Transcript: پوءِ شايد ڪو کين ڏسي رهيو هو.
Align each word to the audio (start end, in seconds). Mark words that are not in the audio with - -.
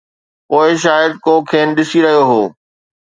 پوءِ 0.49 0.67
شايد 0.83 1.11
ڪو 1.25 1.33
کين 1.49 1.67
ڏسي 1.77 1.99
رهيو 2.05 2.23
هو. 2.29 2.41